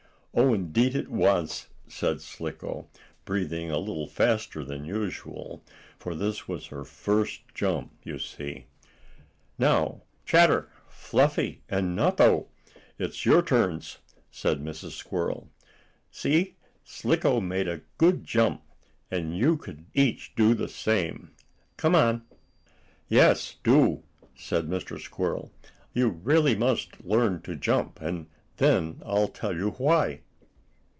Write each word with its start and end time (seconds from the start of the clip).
"Oh, 0.33 0.53
indeed 0.53 0.95
it 0.95 1.09
was," 1.09 1.67
said 1.89 2.21
Slicko, 2.21 2.87
breathing 3.25 3.69
a 3.69 3.77
little 3.77 4.07
faster 4.07 4.63
than 4.63 4.85
usual, 4.85 5.61
for 5.99 6.15
this 6.15 6.47
was 6.47 6.67
her 6.67 6.85
first 6.85 7.41
jump, 7.53 7.91
you 8.03 8.17
see. 8.17 8.67
"Now, 9.59 10.03
Chatter, 10.25 10.69
Fluffy 10.87 11.63
and 11.67 11.97
Nutto! 11.97 12.47
It's 12.97 13.25
your 13.25 13.41
turns!" 13.41 13.97
said 14.31 14.63
Mrs. 14.63 14.91
Squirrel. 14.91 15.49
"See, 16.11 16.55
Slicko 16.85 17.41
made 17.41 17.67
a 17.67 17.81
good 17.97 18.23
jump, 18.23 18.63
and 19.11 19.37
you 19.37 19.57
can 19.57 19.87
each 19.93 20.33
do 20.35 20.53
the 20.53 20.69
same. 20.69 21.31
Come 21.75 21.93
on." 21.93 22.23
"Yes, 23.09 23.57
do!" 23.65 24.03
said 24.33 24.69
Mr. 24.69 24.97
Squirrel. 24.97 25.51
"You 25.91 26.07
really 26.07 26.55
must 26.55 27.03
learn 27.03 27.41
to 27.41 27.57
jump, 27.57 27.99
and 27.99 28.27
then 28.57 29.01
I'll 29.03 29.27
tell 29.27 29.55
you 29.55 29.71
why." 29.71 30.21